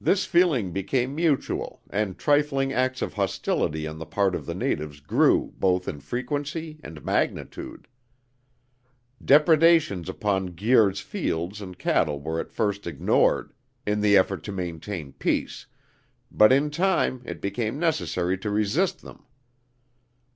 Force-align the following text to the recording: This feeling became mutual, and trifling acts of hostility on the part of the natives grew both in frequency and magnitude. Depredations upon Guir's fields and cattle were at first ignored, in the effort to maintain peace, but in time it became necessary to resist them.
This 0.00 0.24
feeling 0.26 0.72
became 0.72 1.14
mutual, 1.14 1.80
and 1.88 2.18
trifling 2.18 2.72
acts 2.72 3.02
of 3.02 3.12
hostility 3.14 3.86
on 3.86 3.98
the 4.00 4.04
part 4.04 4.34
of 4.34 4.46
the 4.46 4.54
natives 4.56 4.98
grew 4.98 5.54
both 5.60 5.86
in 5.86 6.00
frequency 6.00 6.80
and 6.82 7.04
magnitude. 7.04 7.86
Depredations 9.24 10.08
upon 10.08 10.56
Guir's 10.56 10.98
fields 10.98 11.60
and 11.60 11.78
cattle 11.78 12.18
were 12.20 12.40
at 12.40 12.50
first 12.50 12.84
ignored, 12.84 13.52
in 13.86 14.00
the 14.00 14.16
effort 14.16 14.42
to 14.42 14.50
maintain 14.50 15.12
peace, 15.12 15.66
but 16.32 16.50
in 16.50 16.68
time 16.68 17.22
it 17.24 17.40
became 17.40 17.78
necessary 17.78 18.36
to 18.38 18.50
resist 18.50 19.02
them. 19.02 19.22